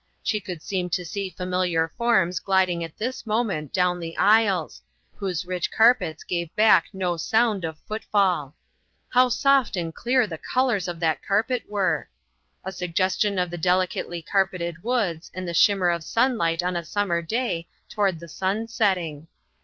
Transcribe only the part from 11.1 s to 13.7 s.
carpet were! A suggestion of the